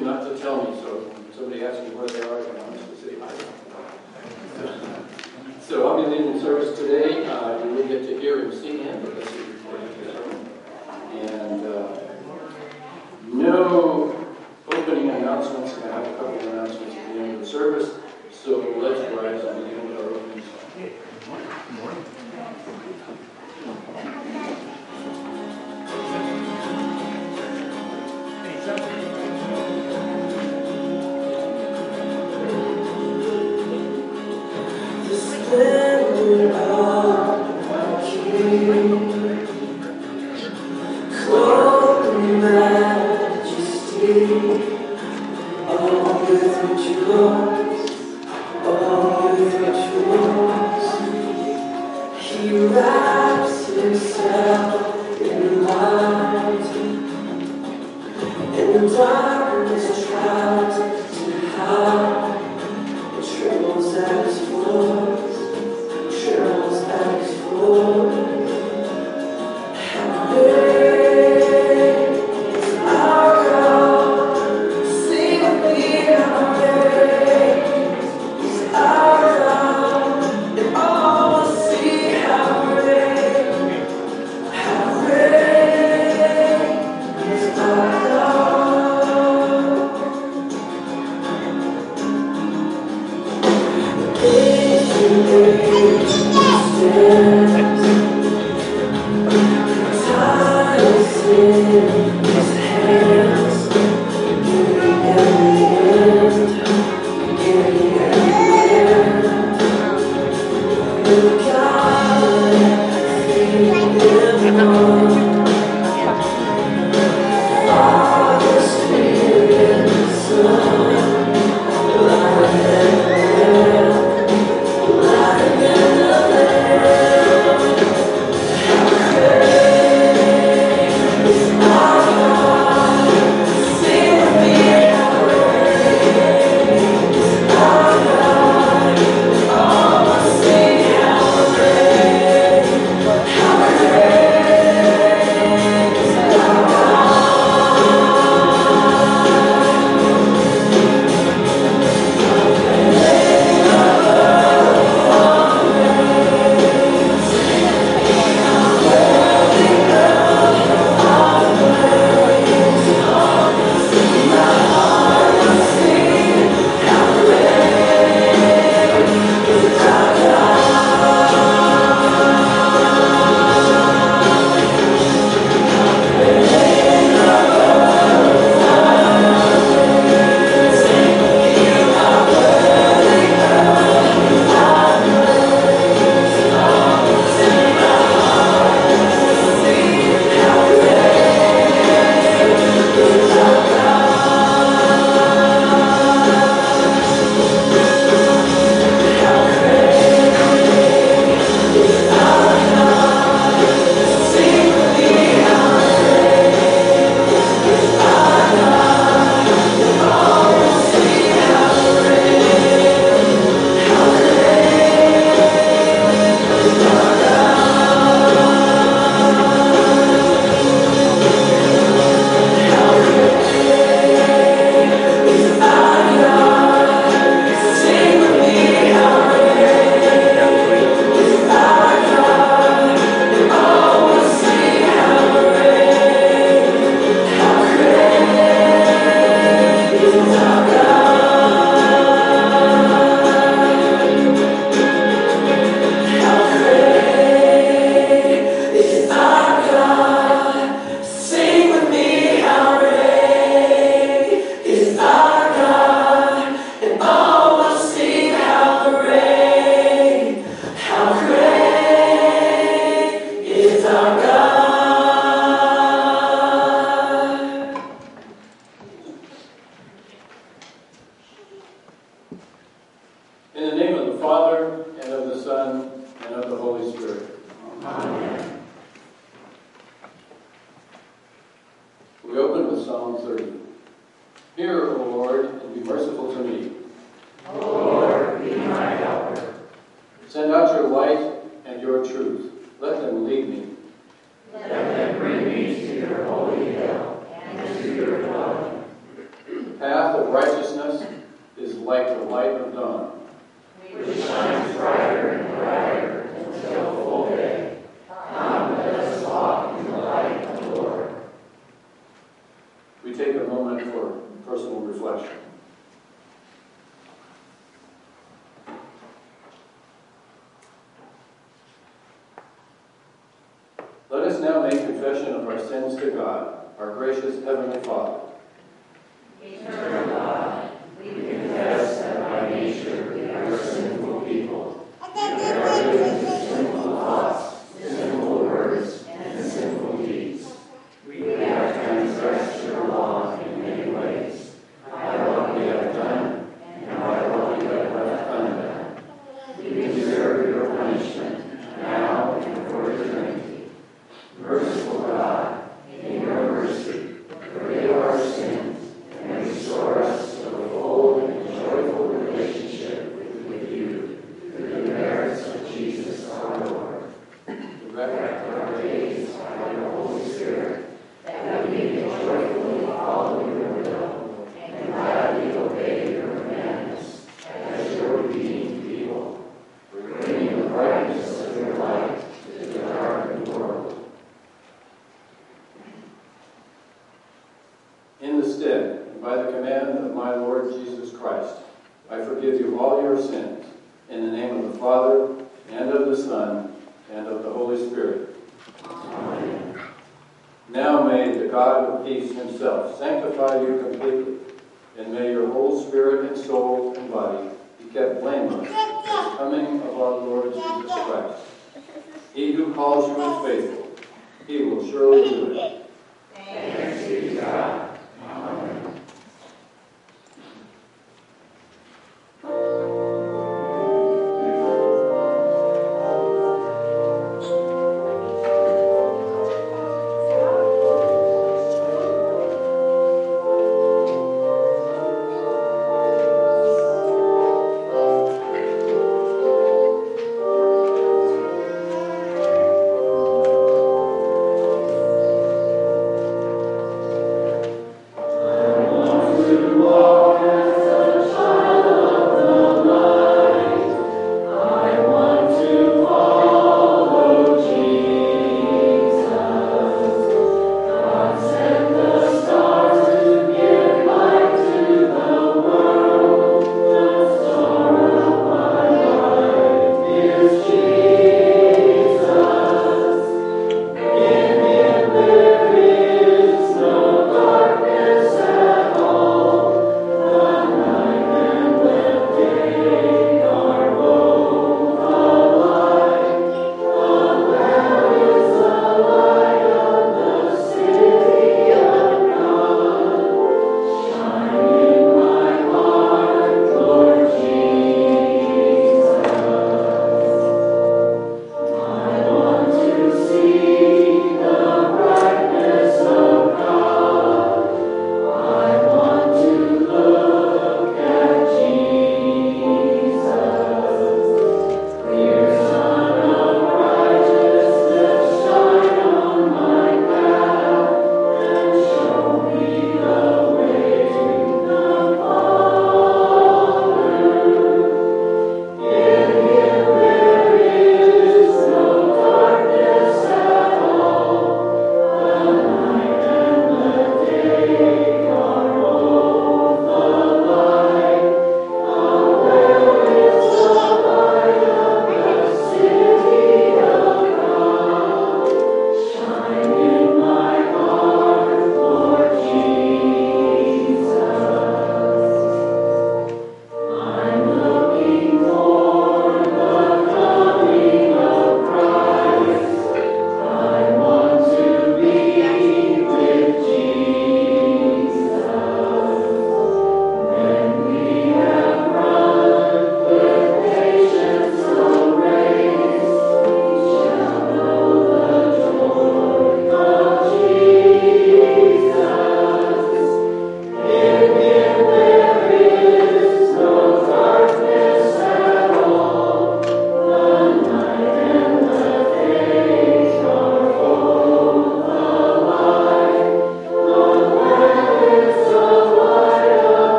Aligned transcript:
you 0.00 0.06
not 0.06 0.22
to 0.24 0.38
tell 0.38 0.64
me, 0.64 0.80
so 0.80 0.96
when 1.12 1.34
somebody 1.34 1.64
asks 1.64 1.82
me 1.84 1.94
where 1.94 2.08
they 2.08 2.22
are, 2.22 2.40
I 2.40 2.44
can 2.44 2.56
honestly 2.56 2.96
say, 2.96 3.20
I 3.20 3.28
don't. 3.28 3.60
So 5.60 5.86
I'll 5.86 6.02
be 6.02 6.10
leading 6.10 6.32
the 6.34 6.40
service 6.40 6.78
today. 6.78 7.26
Uh, 7.26 7.62
you 7.64 7.70
will 7.72 7.86
get 7.86 8.06
to 8.06 8.18
hear 8.18 8.44
and 8.44 8.52
see 8.52 8.78
him 8.82 9.02
because 9.04 9.28
he's 9.30 9.46
recorded 9.46 9.94
his 9.96 10.12
sermon. 10.12 10.48
And 11.12 11.59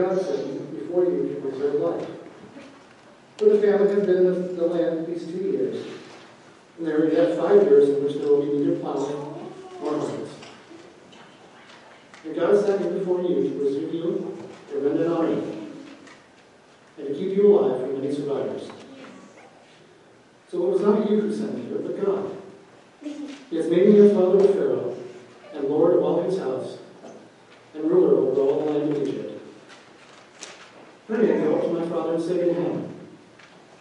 God 0.00 0.20
sent 0.20 0.78
before 0.78 1.04
you 1.04 1.28
to 1.28 1.48
preserve 1.48 1.74
life. 1.74 2.08
For 3.36 3.44
the 3.46 3.60
family 3.60 3.94
had 3.94 4.06
been 4.06 4.16
in 4.16 4.56
the, 4.56 4.66
land 4.66 5.06
these 5.06 5.26
two 5.26 5.38
years, 5.38 5.86
and 6.78 6.86
there 6.86 7.02
are 7.02 7.12
yet 7.12 7.38
five 7.38 7.62
years 7.64 7.88
in 7.90 8.02
which 8.04 8.14
there 8.14 8.28
will 8.28 8.42
be 8.42 8.58
neither 8.58 8.80
plowing 8.80 9.50
nor 9.82 9.98
harvest. 9.98 10.34
And 12.24 12.34
God 12.34 12.64
sent 12.64 12.80
me 12.82 12.98
before 12.98 13.22
you 13.22 13.42
to 13.42 13.58
preserve 13.58 13.94
you, 13.94 14.48
a 14.74 14.78
remnant 14.78 15.12
army, 15.12 15.42
and 16.98 17.06
to 17.08 17.14
keep 17.14 17.36
you 17.36 17.58
alive 17.58 17.80
from 17.80 18.00
many 18.00 18.14
survivors. 18.14 18.70
So 20.50 20.66
it 20.66 20.72
was 20.72 20.80
not 20.80 21.10
you 21.10 21.20
who 21.20 21.34
sent 21.34 21.58
here, 21.58 21.78
but 21.78 22.04
God. 22.04 22.36
He 23.02 23.56
has 23.56 23.68
made 23.68 23.88
me 23.88 23.96
your 23.96 24.14
father 24.14 24.44
of 24.44 24.54
Pharaoh, 24.54 24.96
and 25.54 25.64
Lord 25.64 25.96
of 25.96 26.02
all 26.02 26.22
his 26.22 26.38
house, 26.38 26.78
and 27.74 27.84
ruler 27.84 28.16
over 28.16 28.40
all 28.40 28.64
the 28.64 28.70
land 28.70 28.96
of 28.96 29.06
Egypt. 29.06 29.30
And 31.10 31.44
go 31.44 31.60
to 31.60 31.80
my 31.80 31.88
father 31.88 32.14
and 32.14 32.22
say 32.22 32.36
to 32.36 32.54
him, 32.54 32.94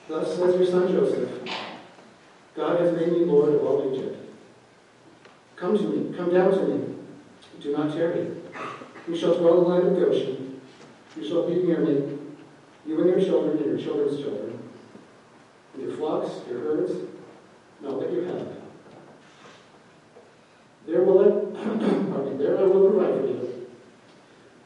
Thus 0.07 0.35
says 0.35 0.55
your 0.55 0.65
son 0.65 0.91
Joseph, 0.91 1.29
God 2.55 2.79
has 2.79 2.91
made 2.93 3.11
me 3.11 3.19
Lord 3.19 3.53
of 3.53 3.63
all 3.63 3.93
Egypt. 3.93 4.17
Come 5.55 5.77
to 5.77 5.83
me, 5.83 6.17
come 6.17 6.33
down 6.33 6.51
to 6.51 6.63
me, 6.65 6.95
do 7.61 7.77
not 7.77 7.93
tarry. 7.93 8.31
You 9.07 9.15
shall 9.15 9.37
dwell 9.37 9.59
in 9.59 9.63
the 9.63 9.69
land 9.69 9.87
of 9.87 10.09
Goshen. 10.09 10.59
You 11.15 11.27
shall 11.27 11.47
be 11.47 11.61
near 11.61 11.79
me, 11.81 12.17
you 12.87 12.99
and 12.99 13.09
your 13.09 13.19
children 13.19 13.57
and 13.57 13.65
your 13.65 13.79
children's 13.79 14.19
children, 14.19 14.59
and 15.75 15.83
your 15.83 15.95
flocks, 15.97 16.31
your 16.49 16.61
herds, 16.61 16.91
and 16.91 17.87
all 17.87 17.99
that 17.99 18.11
you 18.11 18.21
have. 18.21 18.47
There 20.87 21.03
will 21.03 21.19
I, 21.19 21.29
pardon 22.11 22.39
there 22.39 22.57
I 22.57 22.63
will 22.63 22.89
provide 22.89 23.21
for 23.21 23.27
you. 23.27 23.67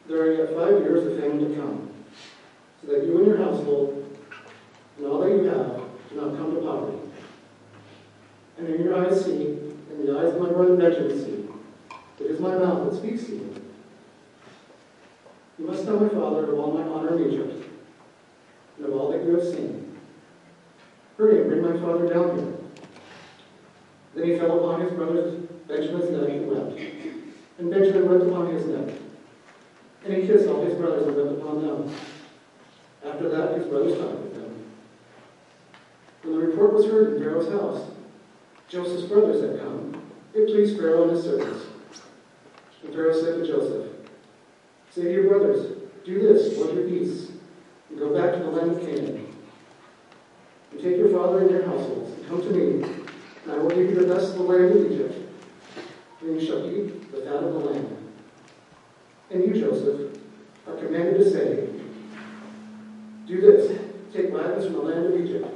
There 0.08 0.22
are 0.22 0.34
yet 0.34 0.56
five 0.56 0.82
years 0.82 1.06
of 1.06 1.20
famine 1.20 1.50
to 1.50 1.56
come, 1.60 1.93
so 2.86 2.92
that 2.92 3.06
you 3.06 3.18
and 3.18 3.28
your 3.28 3.38
household 3.38 4.18
and 4.98 5.08
all 5.08 5.20
that 5.20 5.30
you 5.30 5.44
have 5.46 5.82
do 6.10 6.16
not 6.16 6.38
come 6.38 6.56
to 6.56 6.62
poverty. 6.62 6.98
And 8.58 8.68
in 8.68 8.84
your 8.84 9.06
eyes 9.06 9.24
see, 9.26 9.42
in 9.42 10.06
the 10.06 10.18
eyes 10.18 10.34
of 10.34 10.42
my 10.42 10.50
brother 10.50 10.76
Benjamin 10.76 11.18
see, 11.18 11.48
it 12.24 12.32
is 12.32 12.40
my 12.40 12.56
mouth 12.56 12.92
that 12.92 12.98
speaks 12.98 13.26
to 13.26 13.32
you. 13.32 13.64
You 15.60 15.68
must 15.68 15.86
tell 15.86 16.00
my 16.00 16.10
father 16.10 16.52
of 16.52 16.60
all 16.60 16.72
my 16.72 16.84
honor 16.84 17.18
in 17.18 17.32
Egypt, 17.32 17.66
and 18.78 18.86
of 18.86 18.94
all 18.94 19.12
that 19.12 19.24
you 19.24 19.36
have 19.36 19.48
seen. 19.48 19.98
Hurry 21.18 21.42
and 21.42 21.50
bring 21.50 21.62
my 21.62 21.80
father 21.80 22.12
down 22.12 22.38
here. 22.38 22.54
Then 24.16 24.26
he 24.26 24.38
fell 24.38 24.58
upon 24.60 24.82
his 24.82 24.92
brother 24.94 25.32
Benjamin's 25.68 26.10
neck 26.10 26.30
and 26.30 26.48
wept. 26.48 26.80
And 27.60 27.72
Benjamin 27.72 28.10
wept 28.10 28.24
upon 28.24 28.48
his 28.54 28.66
neck. 28.66 28.96
And 30.06 30.14
he 30.14 30.28
kissed 30.28 30.48
all 30.48 30.66
his 30.66 30.74
brothers 30.76 31.08
and 31.08 31.16
wept 31.16 31.40
upon 31.40 31.66
them. 31.66 31.96
After 33.06 33.30
that, 33.30 33.58
his 33.58 33.68
brothers 33.68 33.98
talked 33.98 34.20
with 34.20 34.36
them. 34.36 34.66
When 36.24 36.40
the 36.40 36.48
report 36.48 36.74
was 36.74 36.86
heard 36.86 37.14
in 37.14 37.24
Pharaoh's 37.24 37.52
house, 37.52 37.92
Joseph's 38.70 39.04
brothers 39.04 39.42
had 39.42 39.60
come. 39.60 40.02
It 40.34 40.48
pleased 40.48 40.78
Pharaoh 40.78 41.04
and 41.04 41.12
his 41.12 41.26
servants. 41.26 41.66
And 42.84 42.94
Pharaoh 42.94 43.14
said 43.14 43.36
to 43.36 43.48
Joseph, 43.48 43.92
Say 44.90 45.04
to 45.04 45.12
your 45.12 45.28
brothers, 45.28 45.78
do 46.06 46.20
this, 46.22 46.56
hold 46.58 46.76
your 46.76 46.88
peace, 46.88 47.32
and 47.90 48.00
go 48.00 48.14
back 48.14 48.34
to 48.34 48.40
the 48.40 48.50
land 48.50 48.72
of 48.72 48.80
Canaan. 48.82 49.28
And 50.72 50.82
take 50.82 50.98
your 50.98 51.10
father 51.10 51.40
and 51.40 51.52
your 51.52 51.64
households, 51.66 52.12
and 52.18 52.28
come 52.28 52.42
to 52.42 52.50
me, 52.50 52.84
and 53.44 53.52
I 53.52 53.58
will 53.58 53.70
give 53.70 53.90
you 53.90 53.96
the 53.96 54.14
best 54.14 54.32
of 54.32 54.40
the 54.40 54.44
land 54.44 54.72
of 54.76 54.92
Egypt, 54.92 55.16
and 56.22 56.42
you 56.42 56.46
shall 56.46 56.66
eat 56.70 57.12
the 57.12 57.22
fat 57.22 57.44
of 57.44 57.54
the 57.54 57.60
land. 57.60 57.98
And 59.32 59.44
you, 59.44 59.62
Joseph, 59.62 60.18
are 60.68 60.76
commanded 60.76 61.18
to 61.20 61.30
say, 61.30 61.70
Do 63.26 63.40
this, 63.40 63.80
take 64.12 64.34
wagons 64.34 64.66
from 64.66 64.74
the 64.74 64.82
land 64.82 65.06
of 65.06 65.20
Egypt. 65.20 65.48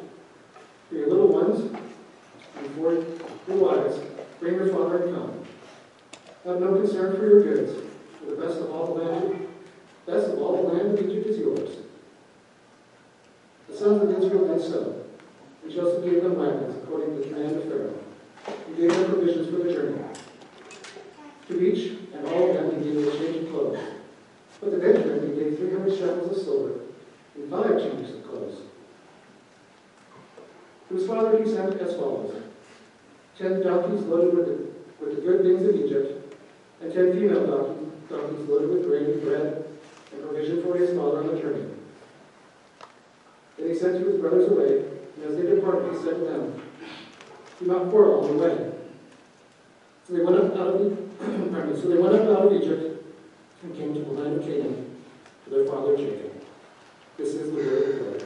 For 0.87 0.95
your 0.95 1.09
little 1.09 1.27
ones, 1.27 1.59
and 2.57 2.75
for 2.75 2.93
your 2.93 3.57
wives, 3.57 3.99
bring 4.39 4.55
your 4.55 4.69
father 4.69 5.03
and 5.03 5.15
come. 5.15 5.45
Have 6.45 6.61
no 6.61 6.75
concern 6.75 7.17
for 7.17 7.27
your 7.27 7.43
goods, 7.43 7.73
for 8.19 8.31
the 8.31 8.41
best 8.41 8.59
of 8.59 8.71
all 8.71 8.95
the 8.95 9.03
land, 9.03 9.47
best 10.05 10.29
of 10.29 10.39
all 10.39 10.63
the 10.63 10.73
land 10.73 10.97
of 10.97 11.05
Egypt 11.05 11.27
is 11.27 11.39
yours. 11.39 11.69
The 13.67 13.75
sons 13.75 14.03
of 14.03 14.23
Israel 14.23 14.47
did 14.47 14.65
so, 14.65 15.03
and 15.63 15.71
Joseph 15.71 16.05
gave 16.05 16.23
them 16.23 16.37
wagons 16.37 16.83
according 16.83 17.15
to 17.15 17.21
the 17.21 17.35
command 17.35 17.57
of 17.57 17.63
Pharaoh. 17.65 17.99
He 18.69 18.81
gave 18.81 18.93
them 18.95 19.11
provisions 19.11 19.49
for 19.49 19.61
the 19.61 19.73
journey. 19.73 20.01
To 21.49 21.61
each 21.61 21.97
and 22.13 22.25
all 22.27 22.49
of 22.49 22.71
them 22.71 22.81
he 22.81 22.91
gave 22.91 23.07
a 23.07 23.17
change 23.17 23.43
of 23.43 23.49
clothes. 23.51 23.79
But 24.61 24.69
to 24.71 24.77
Benjamin 24.77 25.35
he 25.35 25.41
gave 25.41 25.57
three 25.57 25.71
hundred 25.71 25.97
shekels 25.97 26.37
of 26.37 26.43
silver 26.43 26.86
and 27.37 27.49
five 27.49 27.79
changes 27.79 28.15
of 28.15 28.27
clothes. 28.27 28.57
To 30.89 30.95
his 30.95 31.07
father 31.07 31.43
he 31.43 31.49
sent 31.49 31.75
as 31.75 31.95
follows. 31.95 32.43
Ten 33.37 33.61
donkeys 33.61 34.05
loaded 34.05 34.35
with 34.35 34.45
the, 34.47 35.05
with 35.05 35.15
the 35.15 35.21
good 35.21 35.41
things 35.43 35.63
of 35.63 35.75
Egypt, 35.75 36.35
and 36.81 36.91
ten 36.91 37.13
female 37.13 37.45
donkeys, 37.45 37.93
donkeys 38.09 38.49
loaded 38.49 38.69
with 38.69 38.85
grain 38.85 39.05
and 39.05 39.21
bread, 39.21 39.65
and 40.11 40.21
provision 40.23 40.63
for 40.63 40.75
his 40.75 40.97
father 40.97 41.19
on 41.19 41.27
the 41.27 41.39
journey. 41.39 41.65
Then 43.57 43.69
he 43.69 43.75
sent 43.75 44.03
his 44.03 44.19
brothers 44.19 44.51
away, 44.51 44.85
and 45.15 45.25
as 45.25 45.35
they 45.35 45.43
departed, 45.43 45.91
he 45.91 45.97
said 45.97 46.15
to 46.15 46.25
them, 46.25 46.61
Do 47.59 47.65
not 47.67 47.89
quarrel 47.89 48.25
on 48.25 48.37
the 48.37 48.43
way. 48.43 48.71
So 50.07 50.13
they 50.13 50.23
went 50.23 50.37
up 50.37 50.55
out 50.55 50.67
of 50.67 50.79
the, 50.79 50.95
pardon 51.51 51.75
so 51.79 51.89
they 51.89 51.97
went 51.97 52.15
up 52.15 52.21
out 52.21 52.45
of 52.47 52.53
Egypt 52.53 53.03
and 53.63 53.75
came 53.75 53.93
to 53.93 53.99
the 53.99 54.11
land 54.11 54.37
of 54.37 54.43
Canaan 54.43 54.95
to 55.43 55.49
their 55.49 55.65
father 55.65 55.97
Jacob. 55.97 56.26
This 57.17 57.33
is 57.33 57.49
the 57.49 57.55
word 57.55 58.21
of. 58.21 58.23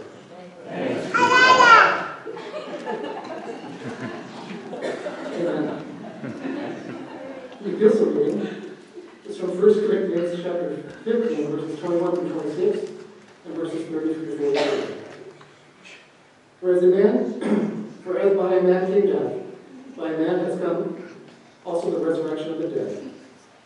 Amen. 5.33 5.86
The 7.62 7.69
reading 7.69 8.75
is 9.25 9.38
from 9.38 9.50
1 9.50 9.57
Corinthians 9.60 10.43
chapter 10.43 10.75
15, 11.05 11.51
verses 11.51 11.79
21 11.79 12.15
through 12.17 12.29
26, 12.33 12.91
and 13.45 13.55
verses 13.55 13.88
30 13.88 14.13
through 14.13 14.38
43. 14.38 14.95
For 16.60 16.75
as 16.75 16.83
a 16.83 16.88
man, 16.88 17.93
for 18.03 18.19
as 18.19 18.36
by 18.36 18.55
a 18.55 18.62
man 18.62 18.88
came 18.91 19.05
death, 19.05 19.38
by 19.95 20.10
a 20.10 20.17
man 20.17 20.39
has 20.39 20.60
come 20.60 21.10
also 21.63 21.91
the 21.91 22.05
resurrection 22.05 22.55
of 22.55 22.60
the 22.60 22.67
dead. 22.67 23.10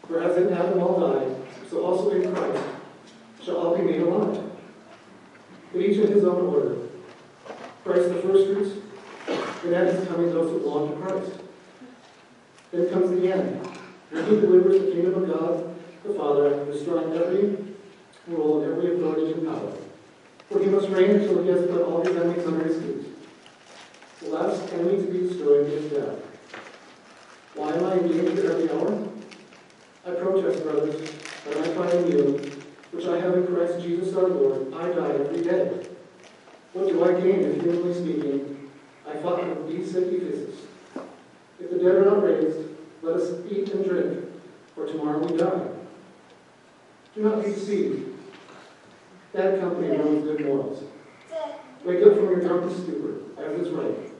For 0.07 0.21
as 0.21 0.37
in 0.37 0.53
Adam 0.53 0.79
all 0.79 0.99
died, 0.99 1.35
so 1.71 1.83
also 1.83 2.11
in 2.11 2.31
Christ 2.31 2.63
shall 3.43 3.57
all 3.57 3.75
be 3.75 3.81
made 3.81 4.01
alive. 4.01 4.44
But 5.75 5.83
each 5.83 5.97
in 5.97 6.09
his 6.09 6.23
own 6.23 6.47
order. 6.47 6.77
Christ 7.83 8.07
the 8.07 8.21
first 8.21 8.47
fruits, 8.47 8.81
and 9.65 9.73
at 9.73 9.93
his 9.93 10.07
coming 10.07 10.29
those 10.31 10.49
who 10.49 10.59
belong 10.59 10.89
to 10.89 10.95
Christ. 11.01 11.31
Then 12.71 12.89
comes 12.89 13.09
the 13.09 13.33
end, 13.33 13.67
when 14.09 14.23
he 14.23 14.39
delivers 14.39 14.79
the 14.81 14.91
kingdom 14.91 15.21
of 15.21 15.27
God 15.27 15.75
the 16.05 16.13
Father 16.13 16.63
destroying 16.71 17.11
every 17.11 17.57
rule 18.25 18.63
every 18.63 18.95
authority 18.95 19.33
and 19.33 19.47
power. 19.47 19.73
For 20.49 20.59
he 20.59 20.67
must 20.67 20.87
reign 20.87 21.11
until 21.11 21.43
he 21.43 21.49
has 21.49 21.67
put 21.67 21.81
all 21.81 22.05
his 22.05 22.15
enemies 22.15 22.47
under 22.47 22.63
his 22.63 22.81
feet. 22.81 23.13
The 24.21 24.29
last 24.29 24.71
enemy 24.71 25.05
to 25.05 25.11
be 25.11 25.27
destroyed 25.27 25.69
is 25.73 25.91
death. 25.91 26.19
Why 27.55 27.73
am 27.73 27.83
I 27.83 27.97
in 27.97 28.07
danger 28.07 28.49
every 28.49 28.69
hour? 28.71 29.09
I 30.07 30.11
protest, 30.11 30.63
brothers, 30.63 31.11
that 31.43 31.57
I 31.57 31.73
find 31.73 32.13
you, 32.13 32.64
which 32.95 33.07
I 33.07 33.19
have 33.19 33.33
in 33.33 33.47
Christ 33.47 33.81
Jesus 33.81 34.15
our 34.15 34.27
Lord, 34.27 34.73
I 34.73 34.87
die 34.93 35.11
every 35.11 35.43
day. 35.43 35.87
What 36.71 36.87
do 36.87 37.03
I 37.03 37.19
gain 37.19 37.41
if, 37.41 37.61
humanly 37.61 37.93
speaking, 37.93 38.69
I 39.05 39.17
fought 39.17 39.45
with 39.45 39.67
beasts 39.67 39.95
and 39.95 40.13
Ephesus? 40.13 40.61
If 41.59 41.71
the 41.71 41.77
dead 41.77 41.95
are 41.95 42.05
not 42.05 42.23
raised, 42.23 42.57
let 43.01 43.17
us 43.17 43.33
eat 43.51 43.69
and 43.69 43.83
drink, 43.83 44.25
for 44.73 44.87
tomorrow 44.87 45.19
we 45.19 45.37
die. 45.37 45.67
Do 47.15 47.21
not 47.21 47.43
be 47.43 47.51
deceived. 47.51 48.13
Bad 49.33 49.59
company 49.59 49.89
ruins 49.97 50.23
good 50.23 50.45
morals. 50.45 50.83
Wake 51.83 52.05
up 52.05 52.15
from 52.15 52.29
your 52.29 52.39
drunken 52.39 52.73
stupor, 52.73 53.41
as 53.41 53.59
is 53.59 53.69
right. 53.71 54.11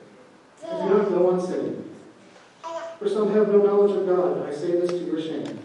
And 0.67 0.89
do 0.89 0.97
not 0.97 1.09
go 1.09 1.31
on 1.31 1.45
sinning. 1.45 1.95
For 2.99 3.09
some 3.09 3.33
have 3.33 3.47
no 3.47 3.57
knowledge 3.57 3.95
of 3.95 4.05
God. 4.05 4.47
I 4.47 4.53
say 4.53 4.71
this 4.71 4.91
to 4.91 4.99
your 4.99 5.21
shame. 5.21 5.64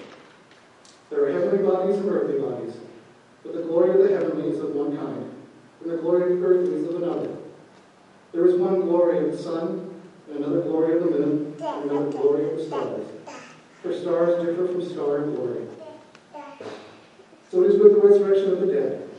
There 1.11 1.25
are 1.25 1.31
heavenly 1.33 1.67
bodies 1.67 1.97
and 1.97 2.09
earthly 2.09 2.39
bodies, 2.39 2.73
but 3.43 3.53
the 3.53 3.63
glory 3.63 3.89
of 3.89 3.97
the 3.97 4.15
heavenly 4.15 4.49
is 4.49 4.61
of 4.61 4.69
one 4.69 4.95
kind, 4.95 5.29
and 5.81 5.91
the 5.91 5.97
glory 5.97 6.31
of 6.31 6.39
the 6.39 6.45
earthly 6.45 6.73
is 6.73 6.87
of 6.87 7.03
another. 7.03 7.35
There 8.31 8.47
is 8.47 8.55
one 8.55 8.79
glory 8.79 9.17
of 9.25 9.31
the 9.33 9.37
sun, 9.37 9.93
and 10.29 10.37
another 10.37 10.61
glory 10.61 10.95
of 10.95 11.03
the 11.03 11.09
moon, 11.11 11.55
and 11.59 11.91
another 11.91 12.11
glory 12.11 12.49
of 12.49 12.57
the 12.57 12.65
stars. 12.65 13.05
For 13.83 13.93
stars 13.93 14.45
differ 14.45 14.67
from 14.67 14.89
star 14.89 15.23
in 15.25 15.35
glory. 15.35 15.67
So 17.51 17.63
it 17.63 17.71
is 17.71 17.81
with 17.81 18.01
the 18.01 18.07
resurrection 18.07 18.53
of 18.53 18.61
the 18.61 18.67
dead. 18.67 19.09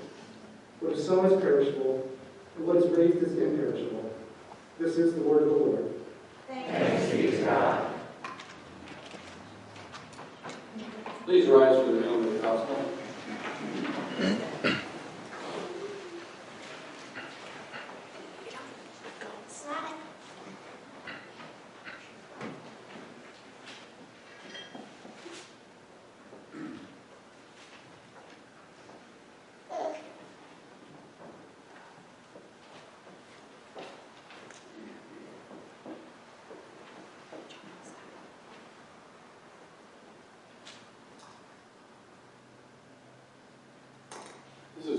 What 0.81 0.95
is 0.95 1.05
sown 1.05 1.27
is 1.27 1.43
perishable, 1.43 2.09
and 2.57 2.67
what 2.67 2.77
is 2.77 2.87
raised 2.87 3.19
is 3.19 3.37
imperishable. 3.37 4.15
This 4.79 4.97
is 4.97 5.15
the 5.15 5.21
word 5.21 5.43
of 5.43 5.49
the 5.51 5.55
Lord. 5.57 5.95
Thanks 6.49 7.13
be 7.13 7.33
to 7.33 7.45
God. 7.45 7.92
Please 11.25 11.47
rise 11.47 11.77
for 11.77 11.85
the 11.85 11.93
reading 11.93 12.25
of 12.27 12.33
the 12.33 12.39
gospel. 12.41 12.85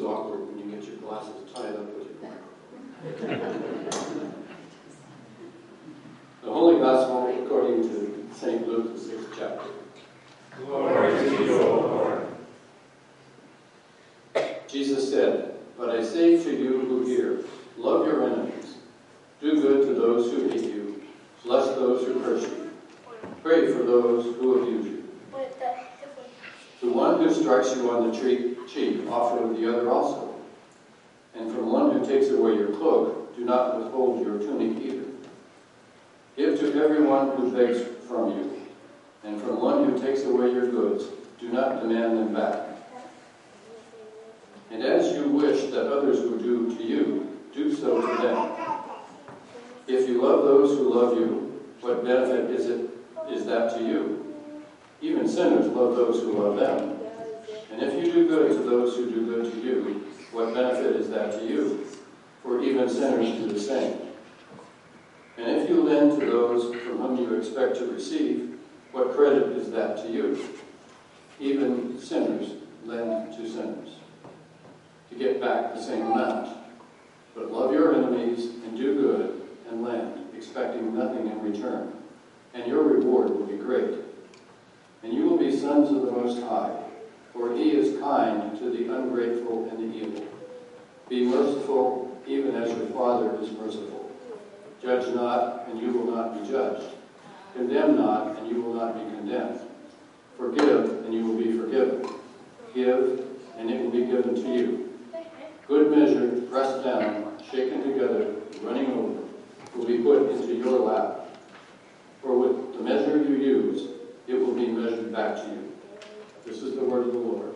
Awkward 0.07 0.47
when 0.47 0.59
you 0.59 0.75
get 0.75 0.85
your 0.87 0.97
glasses 0.97 1.33
tied 1.53 1.75
up 1.75 1.87
with 1.95 2.07
your 2.07 3.29
microphone. 3.37 4.33
The 6.43 6.51
Holy 6.51 6.79
Gospel 6.79 7.43
according 7.45 7.83
to 7.83 8.29
St. 8.33 8.67
Luke, 8.67 8.93
the 8.93 8.99
sixth 8.99 9.27
chapter. 9.37 9.69
Glory 10.57 11.11
to 11.17 11.43
you, 11.45 11.61
O 11.61 11.79
Lord. 11.79 12.27
Jesus 14.67 15.09
said, 15.09 15.55
But 15.77 15.91
I 15.91 16.03
say 16.03 16.43
to 16.43 16.51
you 16.51 16.79
who 16.79 17.05
hear, 17.05 17.39
love 17.77 18.05
your 18.07 18.25
enemies, 18.25 18.75
do 19.39 19.61
good 19.61 19.87
to 19.87 19.93
those 19.93 20.31
who 20.31 20.49
hate 20.49 20.63
you, 20.63 21.03
bless 21.45 21.67
those 21.75 22.05
who 22.05 22.19
curse 22.21 22.43
you, 22.43 22.71
pray 23.41 23.71
for 23.71 23.83
those 23.83 24.25
who 24.37 24.63
abuse 24.63 24.85
you. 24.85 25.03
The 26.81 26.89
one 26.91 27.19
who 27.19 27.33
strikes 27.33 27.75
you 27.75 27.89
on 27.91 28.11
the 28.11 28.19
tre- 28.19 28.55
cheek, 28.67 29.07
offer 29.09 29.47
the 29.53 29.69
other 29.71 29.89
also. 29.89 30.35
And 31.35 31.51
from 31.51 31.71
one 31.71 31.91
who 31.91 32.05
takes 32.05 32.29
away 32.29 32.55
your 32.55 32.71
cloak, 32.71 33.35
do 33.35 33.45
not 33.45 33.77
withhold 33.77 34.25
your 34.25 34.37
tunic 34.39 34.83
either. 34.83 35.05
Give 36.35 36.59
to 36.59 36.71
everyone 37.53 37.73
who 37.73 37.73
begs 37.73 38.07
from 38.07 38.31
you, 38.31 38.61
and 39.23 39.41
from 39.41 39.61
one 39.61 39.85
who 39.85 39.99
takes 39.99 40.23
away 40.23 40.51
your 40.51 40.67
goods, 40.69 41.05
do 41.39 41.49
not 41.49 41.81
demand 41.81 42.17
them 42.17 42.33
back. 42.33 42.69
And 44.71 44.81
as 44.83 45.15
you 45.15 45.27
wish 45.29 45.71
that 45.71 45.91
others 45.91 46.21
would 46.21 46.41
do 46.41 46.75
to 46.75 46.83
you, 46.83 47.37
do 47.53 47.73
so 47.73 48.01
to 48.01 48.21
them. 48.21 48.51
If 49.87 50.09
you 50.09 50.21
love 50.21 50.45
those 50.45 50.77
who 50.77 50.93
love 50.93 51.17
you, 51.17 51.61
what 51.81 52.03
benefit 52.03 52.49
is 52.49 52.69
it 52.69 52.89
is 53.29 53.45
that 53.45 53.77
to 53.77 53.83
you? 53.83 54.35
Even 55.01 55.27
sinners 55.27 55.67
love 55.67 55.95
those 55.95 56.21
who 56.21 56.33
love 56.33 56.57
them. 56.57 56.97
And 57.71 57.81
if 57.81 57.93
you 57.93 58.11
do 58.11 58.27
good 58.27 58.51
to 58.51 58.63
those 58.63 58.95
who 58.95 59.09
do 59.09 59.25
good 59.25 59.51
to 59.51 59.59
you, 59.59 60.11
what 60.31 60.53
benefit 60.53 60.95
is 60.95 61.09
that 61.09 61.31
to 61.33 61.45
you? 61.45 61.85
For 62.41 62.61
even 62.61 62.89
sinners 62.89 63.31
do 63.31 63.51
the 63.51 63.59
same. 63.59 63.97
And 65.37 65.47
if 65.61 65.69
you 65.69 65.83
lend 65.83 66.19
to 66.19 66.25
those 66.25 66.73
from 66.75 66.97
whom 66.97 67.17
you 67.17 67.35
expect 67.35 67.77
to 67.77 67.85
receive, 67.91 68.59
what 68.91 69.15
credit 69.15 69.57
is 69.57 69.71
that 69.71 69.97
to 69.97 70.11
you? 70.11 70.47
Even 71.39 71.99
sinners 71.99 72.51
lend 72.85 73.33
to 73.33 73.49
sinners 73.49 73.95
to 75.09 75.15
get 75.15 75.41
back 75.41 75.73
the 75.73 75.81
same 75.81 76.05
amount. 76.05 76.57
But 77.35 77.51
love 77.51 77.73
your 77.73 77.95
enemies 77.95 78.45
and 78.63 78.77
do 78.77 78.95
good 78.95 79.41
and 79.69 79.83
lend, 79.83 80.27
expecting 80.35 80.95
nothing 80.95 81.27
in 81.27 81.41
return. 81.41 81.93
And 82.53 82.67
your 82.67 82.83
reward 82.83 83.31
will 83.31 83.47
be 83.47 83.57
great. 83.57 83.95
And 85.01 85.11
you 85.11 85.23
will 85.23 85.37
be 85.37 85.55
sons 85.55 85.89
of 85.89 86.05
the 86.05 86.11
Most 86.11 86.41
High, 86.43 86.77
for 87.33 87.55
he 87.55 87.71
is 87.71 87.99
kind 87.99 88.57
to 88.59 88.69
the 88.69 88.95
ungrateful 88.95 89.67
and 89.69 89.79
the 89.79 89.97
evil. 89.97 90.27
Be 91.09 91.25
merciful, 91.25 92.21
even 92.27 92.55
as 92.55 92.69
your 92.69 92.87
Father 92.87 93.35
is 93.41 93.51
merciful. 93.51 94.03
Judge 94.83 95.15
not, 95.15 95.65
and 95.69 95.81
you 95.81 95.93
will 95.93 96.13
not 96.13 96.41
be 96.41 96.49
judged. 96.49 96.89
Condemn 97.55 97.95
not, 97.95 98.37
and 98.37 98.49
you 98.49 98.61
will 98.61 98.73
not 98.73 98.95
be 98.95 99.15
condemned. 99.15 99.59
Forgive, 100.37 101.05
and 101.05 101.13
you 101.13 101.25
will 101.25 101.37
be 101.41 101.57
forgiven. 101.57 102.05
Give, 102.73 103.21
and 103.57 103.69
it 103.69 103.81
will 103.81 103.91
be 103.91 104.05
given 104.05 104.35
to 104.35 104.53
you. 104.53 104.99
Good 105.67 105.91
measure, 105.91 106.41
pressed 106.49 106.83
down, 106.83 107.41
shaken 107.51 107.83
together, 107.83 108.35
running 108.61 108.91
over, 108.91 109.21
will 109.75 109.85
be 109.85 109.99
put 109.99 110.31
into 110.31 110.55
your 110.55 110.79
lap. 110.79 111.37
For 112.21 112.37
with 112.37 112.77
the 112.77 112.83
measure 112.83 113.17
you 113.17 113.35
use, 113.35 113.89
it 114.27 114.35
will 114.35 114.53
be 114.53 114.67
measured 114.67 115.11
back 115.11 115.35
to 115.37 115.47
you. 115.47 115.71
This 116.45 116.63
is 116.63 116.75
the 116.75 116.83
word 116.83 117.07
of 117.07 117.13
the 117.13 117.19
Lord. 117.19 117.55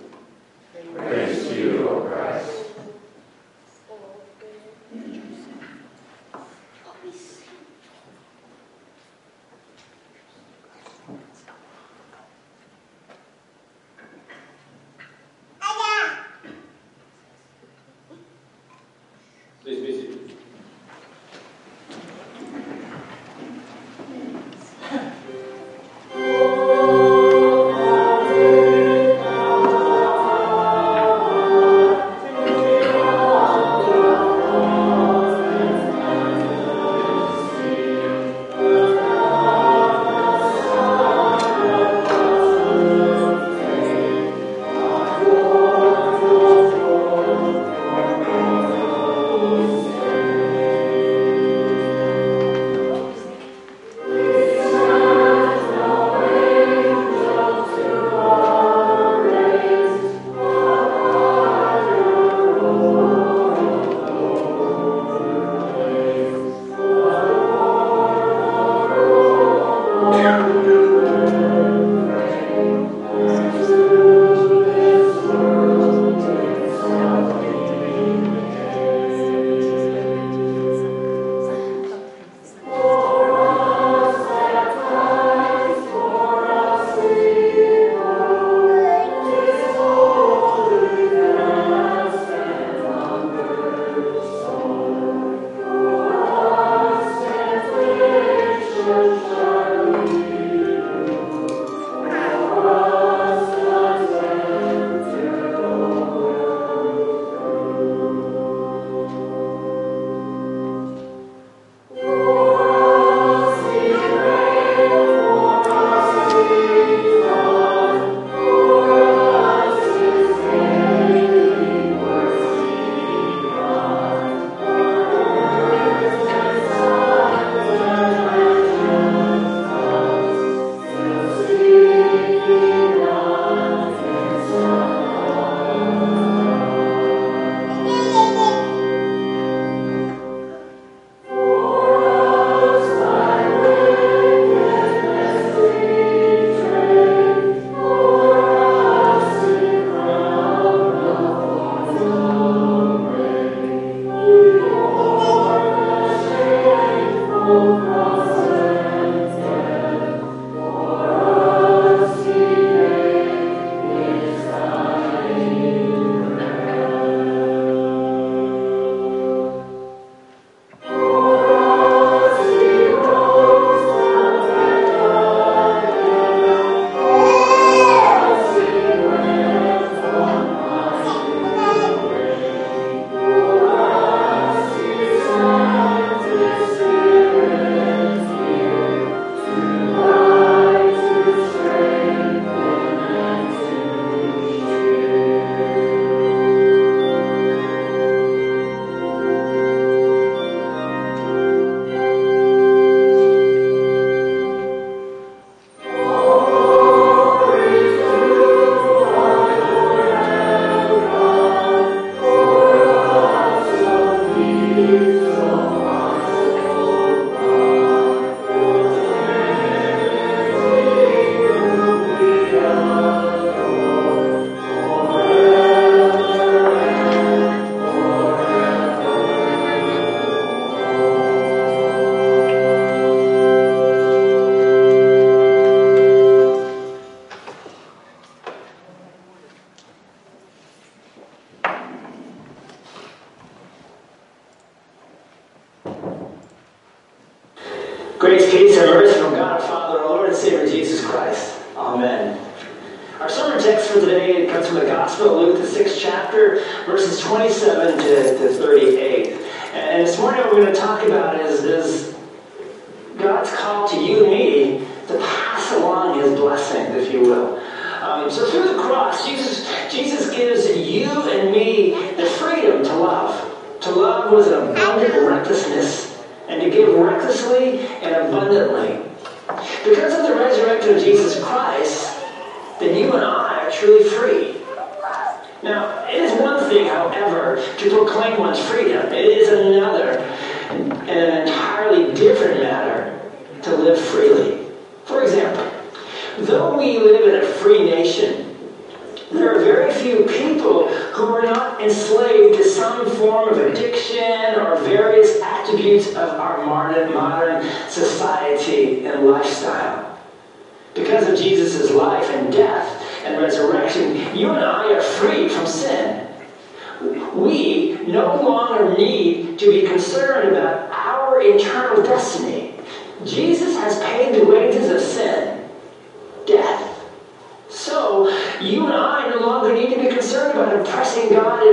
Praise 0.96 1.48
to 1.48 1.60
you, 1.60 1.90
O 1.90 2.02
Christ. 2.02 2.67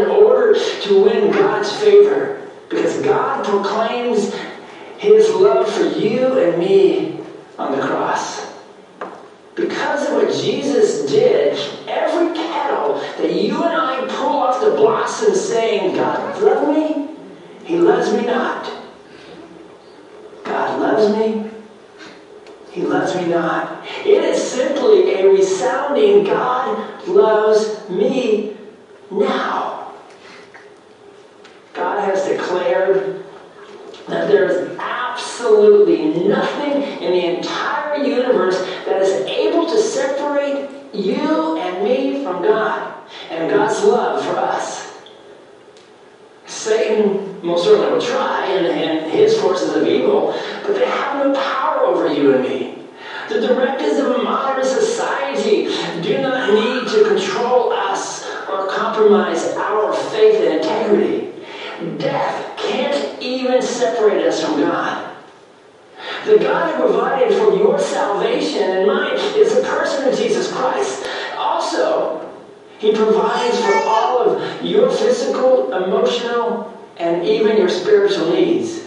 In 0.00 0.08
order 0.08 0.58
to 0.82 1.04
win 1.04 1.30
God's 1.32 1.72
favor. 1.76 2.40
Because 2.68 3.00
God 3.02 3.44
proclaims 3.44 4.34
His 4.98 5.30
love 5.30 5.70
for 5.70 5.84
you 5.84 6.38
and 6.38 6.58
me 6.58 7.20
on 7.58 7.72
the 7.72 7.86
cross. 7.86 8.52
Because 9.54 10.08
of 10.08 10.14
what 10.14 10.34
Jesus 10.34 11.08
did, 11.08 11.56
every 11.86 12.34
petal 12.34 12.94
that 13.18 13.32
you 13.32 13.62
and 13.62 13.72
I 13.72 14.04
pull 14.08 14.36
off 14.36 14.60
the 14.60 14.70
blossom 14.70 15.34
saying, 15.34 15.94
God 15.94 16.42
loves 16.42 16.76
me, 16.76 17.08
He 17.64 17.78
loves 17.78 18.12
me 18.12 18.26
not. 18.26 18.70
God 20.42 20.80
loves 20.80 21.16
me, 21.16 21.50
He 22.72 22.82
loves 22.82 23.14
me 23.14 23.26
not. 23.26 23.86
It 24.04 24.24
is 24.24 24.42
simply 24.42 25.14
a 25.14 25.28
resounding 25.28 26.24
God 26.24 27.06
loves 27.06 27.88
me 27.88 28.56
now. 29.10 29.73
God 31.74 32.04
has 32.04 32.24
declared 32.24 33.24
that 34.06 34.28
there 34.28 34.46
is 34.46 34.78
absolutely 34.78 36.26
nothing 36.26 36.82
in 37.02 37.12
the 37.12 37.36
entire 37.36 37.96
universe 37.96 38.60
that 38.84 39.02
is 39.02 39.10
able 39.26 39.68
to 39.68 39.76
separate 39.76 40.70
you 40.92 41.56
and 41.58 41.84
me 41.84 42.22
from 42.22 42.42
God 42.42 42.94
and 43.30 43.50
God's 43.50 43.82
love 43.84 44.24
for 44.24 44.32
us. 44.32 44.92
Satan 46.46 47.40
most 47.42 47.64
certainly 47.64 47.90
will 47.90 48.00
try, 48.00 48.46
and, 48.46 48.66
and 48.66 49.10
his 49.10 49.38
forces 49.40 49.74
of 49.74 49.86
evil, 49.86 50.34
but 50.62 50.74
they 50.74 50.86
have 50.86 51.16
no 51.16 51.34
power 51.34 51.84
over 51.84 52.12
you 52.12 52.34
and 52.34 52.42
me. 52.42 52.78
The 53.28 53.40
directives 53.40 53.98
of 53.98 54.06
a 54.06 54.22
modern 54.22 54.64
society 54.64 55.64
do 56.02 56.20
not 56.20 56.52
need 56.52 56.88
to 56.88 57.04
control 57.08 57.72
us 57.72 58.24
or 58.48 58.68
compromise 58.68 59.44
our 59.56 59.92
faith 59.92 60.40
and 60.40 60.54
integrity. 60.54 61.23
Death 61.98 62.56
can't 62.56 63.20
even 63.20 63.60
separate 63.60 64.24
us 64.24 64.44
from 64.44 64.60
God. 64.60 65.16
The 66.24 66.38
God 66.38 66.74
who 66.74 66.82
provided 66.84 67.36
for 67.36 67.54
your 67.56 67.78
salvation 67.78 68.62
and 68.62 68.86
mine 68.86 69.16
is 69.36 69.54
the 69.54 69.62
person 69.62 70.08
of 70.08 70.16
Jesus 70.16 70.52
Christ. 70.52 71.06
Also, 71.36 72.30
He 72.78 72.94
provides 72.94 73.58
for 73.60 73.74
all 73.86 74.18
of 74.20 74.62
your 74.62 74.90
physical, 74.90 75.72
emotional, 75.72 76.72
and 76.96 77.26
even 77.26 77.56
your 77.56 77.68
spiritual 77.68 78.30
needs. 78.30 78.84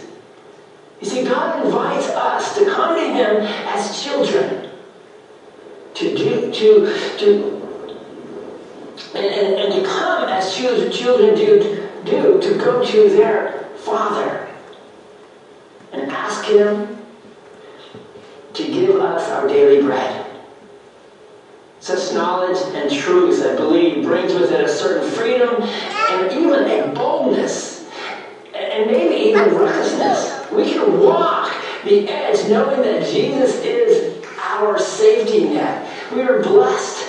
You 1.00 1.06
see, 1.06 1.24
God 1.24 1.64
invites 1.64 2.08
us 2.08 2.56
to 2.58 2.64
come 2.66 2.96
to 2.96 3.04
Him 3.04 3.36
as 3.68 4.02
children, 4.02 4.70
to 5.94 6.16
do, 6.16 6.52
to, 6.52 7.18
to, 7.18 7.58
and, 9.14 9.26
and, 9.26 9.54
and 9.54 9.72
to 9.74 9.88
come 9.88 10.28
as 10.28 10.56
children, 10.56 10.90
children 10.90 11.34
do, 11.36 11.87
do, 12.08 12.40
to 12.40 12.58
go 12.58 12.84
to 12.84 13.10
their 13.10 13.68
Father 13.76 14.48
and 15.92 16.10
ask 16.10 16.44
Him 16.44 16.98
to 18.54 18.62
give 18.64 18.96
us 18.96 19.28
our 19.28 19.46
daily 19.46 19.82
bread. 19.82 20.26
Such 21.80 22.12
knowledge 22.12 22.58
and 22.74 22.90
truth, 22.90 23.44
I 23.44 23.54
believe, 23.54 24.04
brings 24.04 24.34
with 24.34 24.50
it 24.50 24.60
a 24.64 24.68
certain 24.68 25.08
freedom 25.08 25.62
and 25.62 26.32
even 26.32 26.64
a 26.64 26.92
boldness, 26.92 27.88
and 28.52 28.90
maybe 28.90 29.14
even 29.30 29.54
recklessness. 29.54 30.50
We 30.50 30.64
can 30.64 31.00
walk 31.00 31.54
the 31.84 32.08
edge 32.08 32.48
knowing 32.48 32.82
that 32.82 33.06
Jesus 33.06 33.54
is 33.62 34.24
our 34.40 34.78
safety 34.78 35.48
net. 35.48 35.88
We 36.12 36.22
are 36.22 36.42
blessed 36.42 37.06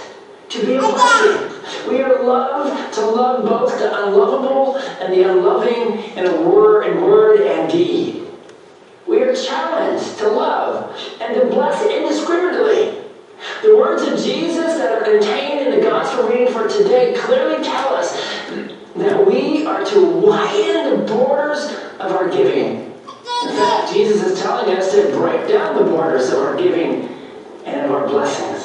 to 0.49 0.65
be 0.65 0.75
a 0.75 0.79
blessing. 0.79 1.48
We 1.87 2.01
are 2.01 2.23
loved 2.23 2.93
to 2.95 3.01
love 3.05 3.45
both 3.45 3.77
the 3.79 4.05
unlovable 4.05 4.77
and 4.77 5.13
the 5.13 5.29
unloving 5.29 6.03
in 6.17 6.25
a 6.25 6.41
word 6.41 6.87
and 6.87 7.01
word 7.01 7.41
and 7.41 7.71
deed. 7.71 8.27
We 9.07 9.21
are 9.23 9.35
challenged 9.35 10.17
to 10.19 10.27
love 10.29 10.95
and 11.19 11.33
to 11.35 11.45
bless 11.47 11.81
indiscriminately. 11.83 13.03
The 13.63 13.75
words 13.75 14.03
of 14.03 14.19
Jesus 14.19 14.77
that 14.77 14.91
are 14.91 15.03
contained 15.03 15.67
in 15.67 15.79
the 15.79 15.81
gospel 15.81 16.27
reading 16.27 16.53
for 16.53 16.67
today 16.67 17.13
clearly 17.17 17.63
tell 17.63 17.93
us 17.93 18.13
that 18.95 19.25
we 19.25 19.65
are 19.65 19.85
to 19.85 20.05
widen 20.05 20.99
the 20.99 21.05
borders 21.05 21.65
of 21.99 22.11
our 22.11 22.29
giving. 22.29 22.93
In 23.43 23.49
fact, 23.55 23.93
Jesus 23.93 24.21
is 24.23 24.41
telling 24.41 24.75
us 24.75 24.91
to 24.91 25.09
break 25.13 25.47
down 25.47 25.75
the 25.75 25.89
borders 25.89 26.29
of 26.29 26.39
our 26.39 26.57
giving 26.57 27.07
and 27.65 27.85
of 27.85 27.91
our 27.91 28.07
blessings. 28.07 28.58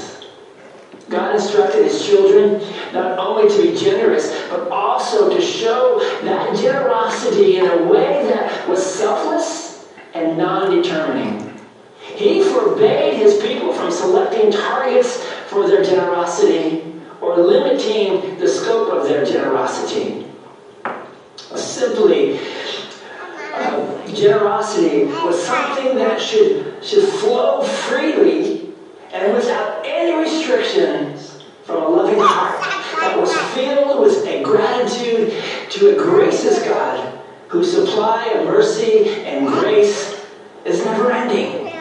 God 1.09 1.35
instructed 1.35 1.85
his 1.85 2.07
children 2.07 2.63
not 2.93 3.19
only 3.19 3.49
to 3.55 3.63
be 3.63 3.79
generous, 3.79 4.31
but 4.49 4.69
also 4.69 5.35
to 5.35 5.41
show 5.41 5.99
that 6.23 6.57
generosity 6.57 7.57
in 7.57 7.67
a 7.67 7.83
way 7.85 8.27
that 8.29 8.67
was 8.69 8.85
selfless 8.85 9.89
and 10.15 10.39
non 10.39 10.71
determining. 10.71 11.53
He 12.01 12.43
forbade 12.43 13.19
his 13.19 13.43
people 13.43 13.73
from 13.73 13.91
selecting 13.91 14.51
targets 14.51 15.23
for 15.49 15.67
their 15.67 15.83
generosity 15.83 16.95
or 17.21 17.39
limiting 17.39 18.39
the 18.39 18.49
scope 18.49 18.93
of 18.93 19.09
their 19.09 19.25
generosity. 19.25 20.27
Simply, 21.55 22.39
uh, 23.55 24.07
generosity 24.15 25.05
was 25.05 25.45
something 25.45 25.97
that 25.97 26.21
should, 26.21 26.85
should 26.85 27.05
flow 27.05 27.63
freely 27.63 28.54
and 29.15 29.33
without 29.33 29.81
any 29.87 30.21
restrictions 30.21 31.45
from 31.63 31.83
a 31.85 31.89
loving 31.89 32.19
heart 32.19 32.61
that 33.01 33.17
was 33.17 33.33
filled 33.55 34.01
with 34.01 34.27
a 34.27 34.43
gratitude 34.43 35.33
to 35.71 35.95
a 35.95 35.97
gracious 35.97 36.61
God 36.65 37.23
whose 37.47 37.71
supply 37.71 38.25
of 38.27 38.47
mercy 38.47 39.09
and 39.25 39.47
grace 39.47 40.27
is 40.65 40.85
never 40.85 41.13
ending. 41.13 41.73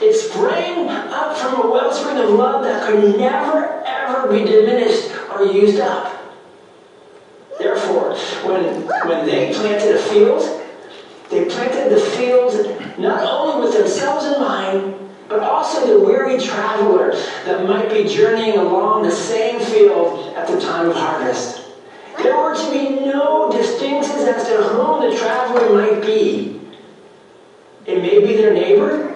It 0.00 0.14
sprang 0.14 0.88
up 0.88 1.36
from 1.36 1.60
a 1.60 1.70
wellspring 1.70 2.16
of 2.16 2.30
love 2.30 2.64
that 2.64 2.88
could 2.88 3.18
never, 3.18 3.84
ever 3.86 4.32
be 4.32 4.44
diminished 4.44 5.10
or 5.30 5.44
used 5.44 5.78
up. 5.78 6.10
Therefore, 7.58 8.16
when, 8.44 8.86
when 9.06 9.26
they 9.26 9.52
planted 9.52 9.94
a 9.94 9.98
field, 9.98 10.62
they 11.28 11.44
planted 11.44 11.90
the 11.90 12.00
field 12.00 12.98
not 12.98 13.22
only 13.22 13.66
with 13.66 13.76
themselves 13.76 14.24
in 14.24 14.40
mind, 14.40 15.03
but 15.34 15.42
also 15.42 15.98
the 15.98 16.04
weary 16.06 16.38
traveler 16.38 17.10
that 17.44 17.66
might 17.66 17.90
be 17.90 18.04
journeying 18.04 18.56
along 18.56 19.02
the 19.02 19.10
same 19.10 19.58
field 19.58 20.32
at 20.36 20.46
the 20.46 20.60
time 20.60 20.88
of 20.88 20.94
harvest. 20.94 21.64
There 22.18 22.36
were 22.36 22.54
to 22.54 22.70
be 22.70 23.04
no 23.04 23.50
distinctions 23.50 24.20
as 24.20 24.46
to 24.46 24.62
whom 24.62 25.10
the 25.10 25.16
traveler 25.16 25.74
might 25.74 26.02
be. 26.02 26.60
It 27.84 28.00
may 28.00 28.20
be 28.20 28.36
their 28.36 28.54
neighbor, 28.54 29.12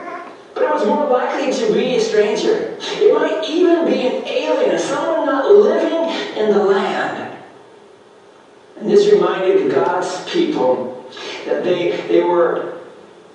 but 0.54 0.64
it 0.64 0.70
was 0.70 0.84
more 0.86 1.08
likely 1.08 1.52
to 1.52 1.72
be 1.72 1.94
a 1.94 2.00
stranger. 2.00 2.76
It 2.80 3.14
might 3.14 3.48
even 3.48 3.86
be 3.86 4.08
an 4.08 4.26
alien, 4.26 4.76
someone 4.76 5.24
not 5.24 5.48
living 5.52 6.36
in 6.36 6.50
the 6.50 6.64
land. 6.64 7.38
And 8.80 8.90
this 8.90 9.08
reminded 9.12 9.72
God's 9.72 10.28
people 10.28 11.08
that 11.46 11.62
they, 11.62 11.96
they 12.08 12.24
were 12.24 12.77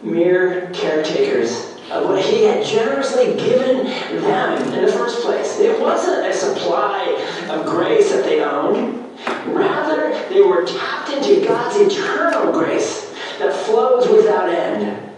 mere 0.04 0.70
caretakers 0.74 1.78
uh, 1.90 2.02
of 2.02 2.10
what 2.10 2.24
he 2.24 2.44
had 2.44 2.66
generously 2.66 3.36
given 3.36 3.86
them 4.22 4.74
in 4.74 4.86
the 4.86 4.92
first 4.92 5.24
place. 5.24 5.60
It 5.60 5.80
wasn't 5.80 6.28
a 6.28 6.34
supply 6.34 7.04
of 7.50 7.66
grace 7.66 8.12
that 8.12 8.24
they 8.24 8.44
owned. 8.44 9.00
Rather, 9.48 10.12
they 10.30 10.42
were 10.42 10.66
tapped 10.66 11.12
into 11.12 11.46
God's 11.46 11.94
eternal 11.94 12.52
grace 12.52 13.14
that 13.40 13.54
flows 13.66 14.08
without 14.10 14.50
end. 14.50 15.12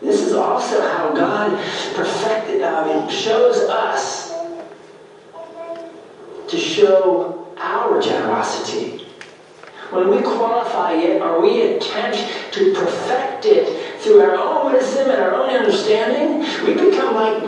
This 0.00 0.20
is 0.20 0.34
also 0.34 0.80
how 0.80 1.14
God 1.14 1.52
perfected, 1.94 2.62
uh, 2.62 2.86
mean, 2.86 3.08
shows 3.08 3.56
us 3.70 4.34
to 6.48 6.56
show 6.58 7.48
our 7.56 8.00
generosity. 8.00 9.03
When 9.94 10.08
we 10.08 10.22
qualify 10.22 10.94
it 10.94 11.22
or 11.22 11.40
we 11.40 11.62
attempt 11.62 12.52
to 12.54 12.72
perfect 12.72 13.46
it 13.46 14.00
through 14.00 14.22
our 14.22 14.34
own 14.34 14.72
wisdom 14.72 15.08
and 15.08 15.20
our 15.22 15.34
own 15.34 15.50
understanding, 15.50 16.40
we 16.64 16.74
become 16.74 17.14
like, 17.14 17.42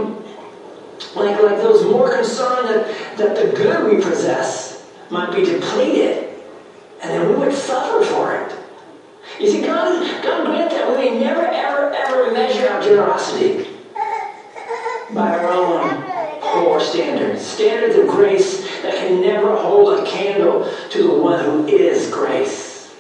like, 1.17 1.43
like 1.43 1.57
those 1.57 1.85
more 1.85 2.15
concerned 2.15 2.69
that, 2.69 3.17
that 3.19 3.35
the 3.35 3.57
good 3.57 3.91
we 3.91 4.01
possess 4.01 4.89
might 5.11 5.35
be 5.35 5.45
depleted. 5.45 6.35
And 7.03 7.11
then 7.11 7.29
we 7.29 7.35
would 7.35 7.53
suffer 7.53 8.05
for 8.05 8.37
it. 8.37 8.57
You 9.41 9.51
see, 9.51 9.63
God, 9.63 10.01
God 10.23 10.47
grant 10.47 10.71
that 10.71 10.97
we 10.97 11.19
never, 11.19 11.45
ever, 11.45 11.93
ever 11.93 12.31
measure 12.33 12.69
our 12.69 12.81
generosity 12.81 13.71
by 15.13 15.37
our 15.37 15.49
own 15.49 16.05
poor 16.41 16.81
standards. 16.81 17.45
Standards 17.45 17.97
of 17.97 18.07
grace 18.07 18.65
that 18.83 18.95
can 18.95 19.21
never 19.21 19.57
hold 19.57 19.99
a 19.99 20.07
candle 20.07 20.71
to 20.91 21.03
the 21.03 21.15
one 21.15 21.45
who 21.45 21.67
is 21.67 22.11
grace. 22.11 22.95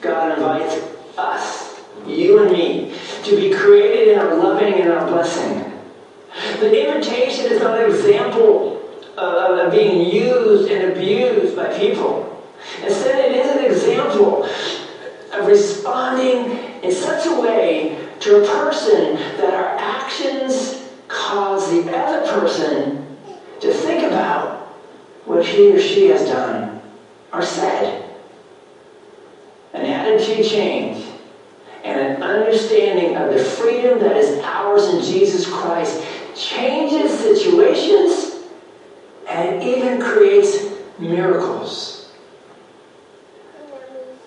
God 0.00 0.38
invites 0.38 0.82
us, 1.18 1.80
you 2.06 2.42
and 2.42 2.52
me, 2.52 2.94
to 3.24 3.36
be 3.36 3.50
created 3.54 4.08
in 4.08 4.18
our 4.18 4.34
loving 4.34 4.74
and 4.74 4.90
our 4.90 5.06
blessing. 5.06 5.70
The 6.60 6.94
invitation 6.94 7.52
is 7.52 7.60
not 7.60 7.80
an 7.80 7.90
example 7.90 8.80
of, 9.16 9.72
being 9.72 10.10
used 10.10 10.70
and 10.70 10.92
abused 10.92 11.54
by 11.54 11.66
people. 11.78 12.42
Instead, 12.82 13.30
it 13.30 13.36
is 13.36 13.50
an 13.56 13.64
example 13.64 14.44
of 14.44 15.46
responding 15.46 16.58
in 16.82 16.90
such 16.90 17.26
a 17.26 17.40
way 17.40 18.08
to 18.20 18.42
a 18.42 18.46
person 18.46 19.14
that 19.36 19.54
our 19.54 19.78
actions 19.78 20.88
cause 21.08 21.70
the 21.70 21.96
other 21.96 22.26
person 22.40 23.09
to 23.60 23.70
think 23.70 24.02
about 24.02 24.58
what 25.24 25.44
he 25.44 25.70
or 25.72 25.80
she 25.80 26.08
has 26.08 26.28
done 26.28 26.80
or 27.32 27.42
said. 27.42 28.06
An 29.72 29.86
attitude 29.86 30.44
change 30.44 31.06
and 31.84 31.98
an 31.98 32.22
understanding 32.22 33.16
of 33.16 33.32
the 33.32 33.38
freedom 33.38 34.00
that 34.00 34.16
is 34.16 34.38
ours 34.42 34.88
in 34.88 35.00
Jesus 35.00 35.46
Christ 35.46 36.02
changes 36.34 37.18
situations 37.18 38.44
and 39.28 39.62
even 39.62 40.00
creates 40.00 40.76
miracles. 40.98 42.08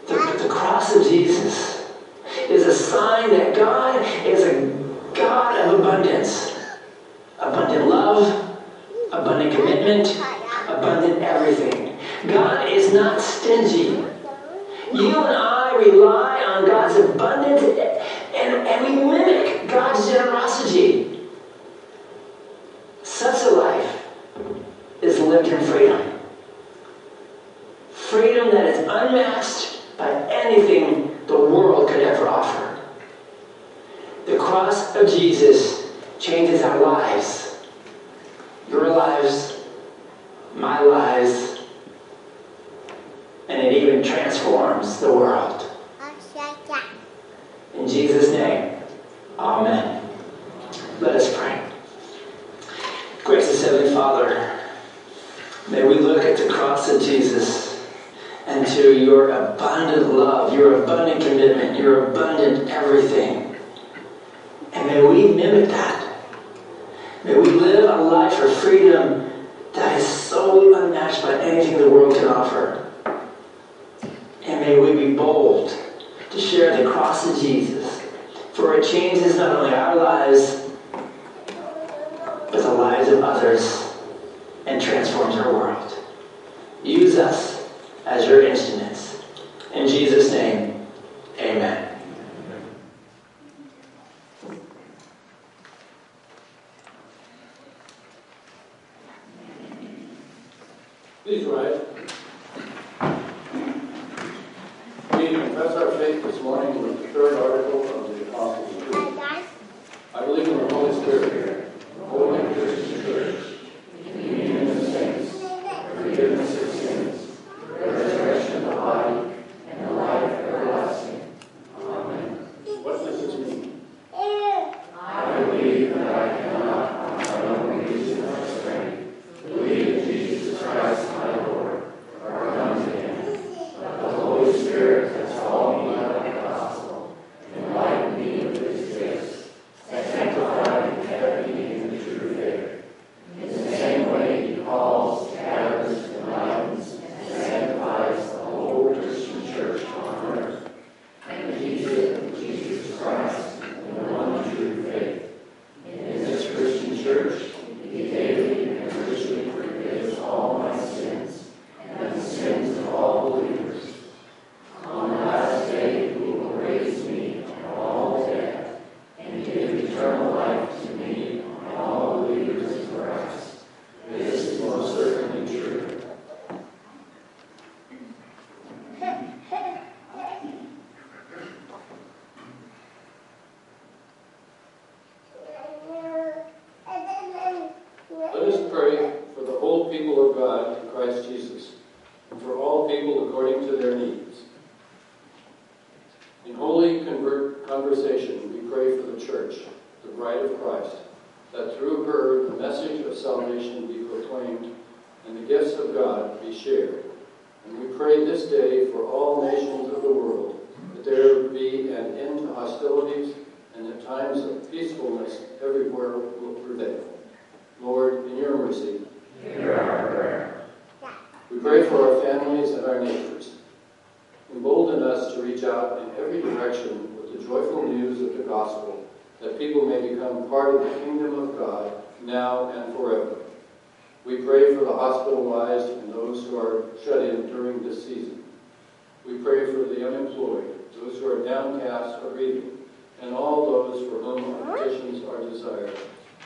The, 0.08 0.16
the 0.42 0.48
cross 0.48 0.96
of 0.96 1.04
Jesus 1.04 1.84
is 2.50 2.64
a 2.64 2.72
sign 2.72 3.32
that 3.32 3.56
God 3.56 4.26
is 4.26 4.44
a 4.44 4.62
God 5.14 5.56
of 5.58 5.80
abundance. 5.80 6.52
Abundant 7.40 7.88
love, 7.88 8.53
abundant 9.14 9.56
commitment, 9.56 10.08
abundant 10.68 11.22
everything. 11.22 11.98
God 12.28 12.70
is 12.70 12.94
not 12.94 13.22
stingy. 13.22 14.04
You 14.94 15.18
and 15.18 15.36
I 15.36 15.76
rely 15.76 16.44
on 16.44 16.66
God's 16.66 16.98
abundance 16.98 17.62
and, 17.64 18.68
and 18.68 18.84
we 18.86 19.04
mimic 19.04 19.68
God's 19.68 20.10
generosity. 20.12 21.03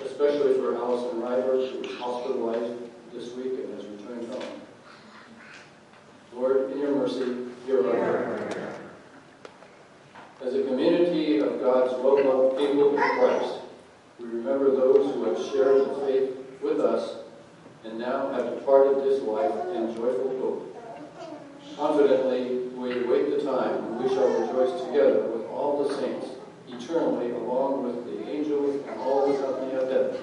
Especially 0.05 0.53
for 0.55 0.75
Allison 0.75 1.21
Ryder, 1.21 1.67
who 1.67 1.79
was 1.79 1.97
hospitalized 1.97 2.73
this 3.13 3.33
week 3.33 3.53
and 3.53 3.73
has 3.73 3.85
returned 3.85 4.31
home. 4.31 4.61
Lord, 6.33 6.71
in 6.71 6.79
your 6.79 6.95
mercy, 6.95 7.47
hear 7.65 7.87
our 7.87 7.93
prayer. 7.93 8.73
As 10.45 10.53
a 10.53 10.63
community 10.63 11.39
of 11.39 11.59
God's 11.59 11.93
well-loved 12.03 12.57
people 12.59 12.91
in 12.91 12.95
Christ, 12.95 13.55
we 14.19 14.25
remember 14.25 14.71
those 14.71 15.13
who 15.13 15.25
have 15.25 15.37
shared 15.51 15.81
the 15.81 16.05
faith 16.05 16.37
with 16.61 16.79
us 16.79 17.17
and 17.83 17.97
now 17.97 18.29
have 18.33 18.53
departed 18.53 19.03
this 19.03 19.21
life 19.23 19.51
in 19.75 19.95
joyful 19.95 20.37
hope. 20.39 20.63
Confidently, 21.75 22.67
we 22.75 23.03
await 23.03 23.31
the 23.31 23.43
time 23.43 23.97
when 23.97 24.03
we 24.03 24.09
shall 24.09 24.27
rejoice 24.27 24.81
together 24.85 25.21
with 25.27 25.45
all 25.47 25.83
the 25.83 25.95
saints, 25.95 26.27
eternally 26.79 27.31
along 27.31 27.83
with 27.83 28.05
the 28.05 28.29
angels 28.29 28.83
and 28.87 28.99
all 28.99 29.31
the 29.31 29.41
company 29.43 29.73
of 29.73 29.89
heaven. 29.89 30.21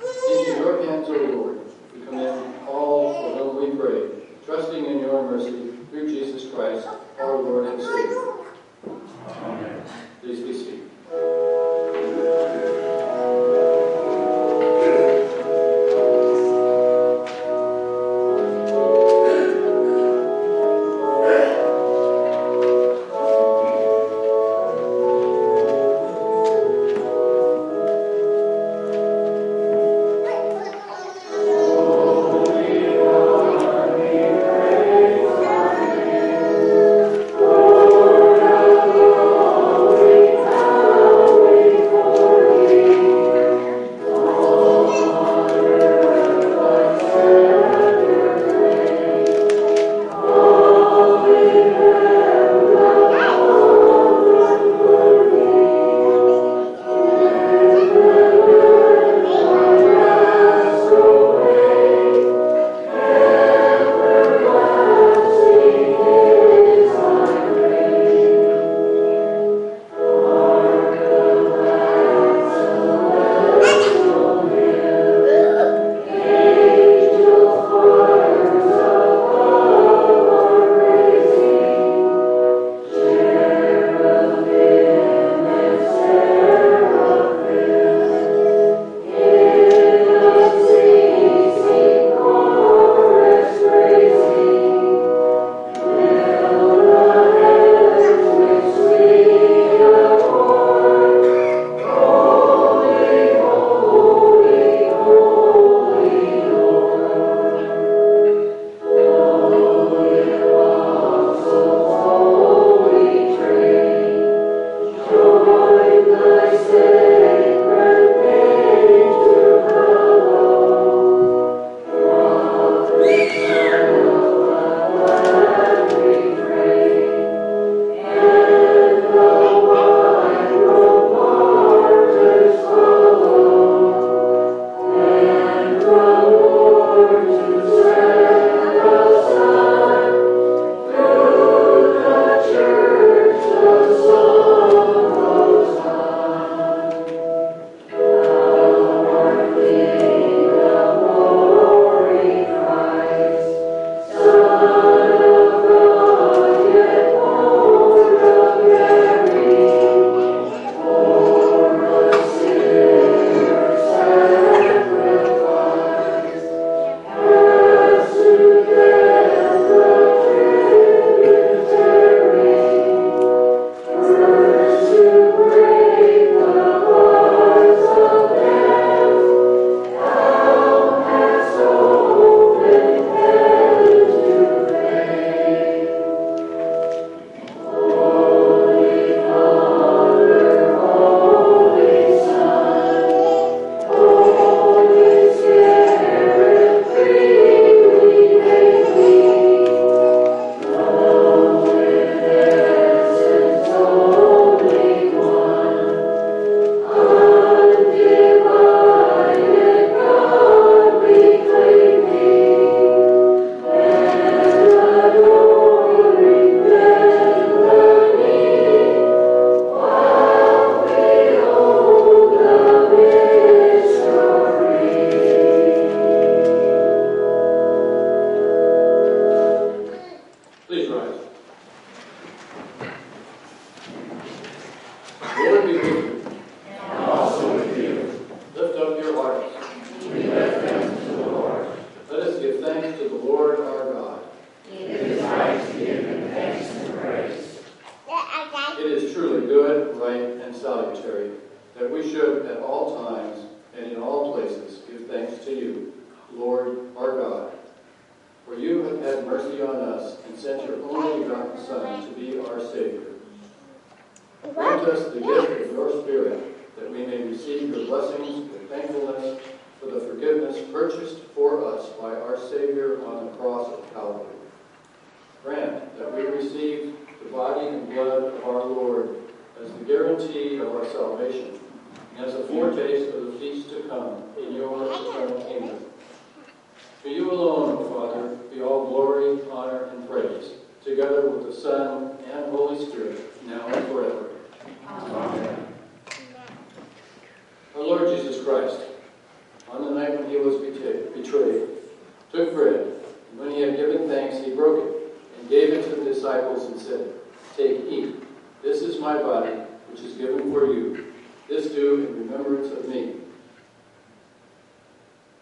Into 0.00 0.50
your 0.58 0.86
hands, 0.86 1.08
O 1.08 1.12
Lord, 1.12 1.58
we 1.94 2.04
commend 2.06 2.54
all 2.66 3.12
for 3.12 3.36
whom 3.36 3.70
we 3.70 3.78
pray, 3.78 4.08
trusting 4.44 4.84
in 4.84 5.00
your 5.00 5.22
mercy 5.30 5.72
through 5.90 6.08
Jesus 6.08 6.52
Christ, 6.52 6.86
our 7.18 7.36
Lord 7.36 7.66
and 7.66 7.82
Savior. 7.82 8.30
Amen. 9.42 9.82
Please 10.22 10.40
be 10.40 10.52
seated. 10.52 10.89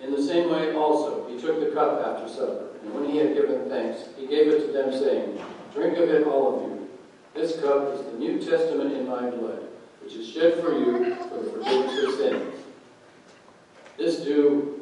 In 0.00 0.12
the 0.12 0.22
same 0.22 0.50
way 0.50 0.74
also 0.74 1.26
he 1.28 1.40
took 1.40 1.60
the 1.60 1.74
cup 1.74 2.00
after 2.04 2.28
supper, 2.28 2.68
and 2.82 2.94
when 2.94 3.10
he 3.10 3.18
had 3.18 3.34
given 3.34 3.68
thanks, 3.68 4.04
he 4.16 4.26
gave 4.26 4.48
it 4.48 4.66
to 4.66 4.72
them, 4.72 4.92
saying, 4.92 5.38
Drink 5.74 5.98
of 5.98 6.08
it, 6.08 6.26
all 6.26 6.54
of 6.54 6.62
you. 6.62 6.88
This 7.34 7.60
cup 7.60 7.92
is 7.94 8.00
the 8.06 8.18
New 8.18 8.38
Testament 8.38 8.92
in 8.92 9.08
my 9.08 9.28
blood, 9.30 9.68
which 10.02 10.14
is 10.14 10.28
shed 10.28 10.54
for 10.60 10.72
you 10.72 11.14
for 11.16 11.42
the 11.42 11.50
forgiveness 11.50 12.04
of 12.04 12.14
sins. 12.14 12.54
This 13.96 14.20
do 14.20 14.77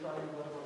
May 0.00 0.10
the 0.10 0.57